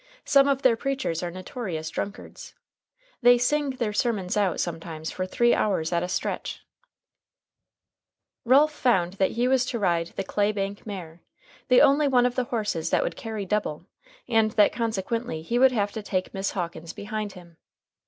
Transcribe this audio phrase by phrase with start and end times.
[0.25, 2.55] Some of their preachers are notorious drunkards.
[3.21, 6.65] They sing their sermons out sometimes for three hours at a stretch.
[8.43, 11.21] Ralph found that he was to ride the "clay bank mare,"
[11.67, 13.85] the only one of the horses that would "carry double,"
[14.27, 17.57] and that consequently he would have to take Miss Hawkins behind him.